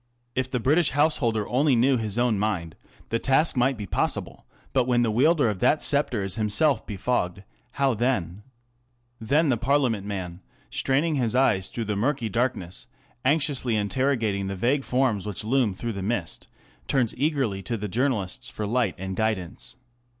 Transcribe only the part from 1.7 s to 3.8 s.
knew his own mind, the task might